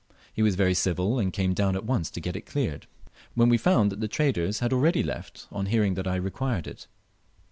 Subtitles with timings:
[0.33, 2.87] He was very civil, and came down at once to get it cleared,
[3.35, 6.87] when we found that the traders had already left, on hearing that I required it.